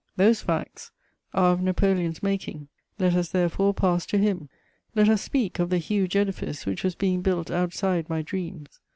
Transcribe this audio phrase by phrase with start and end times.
[0.15, 0.89] Those facts
[1.31, 2.69] are of Napoleon's making.
[2.97, 4.49] Let us therefore pass to him;
[4.95, 8.79] let us speak of the huge edifice which was being built outside my dreams.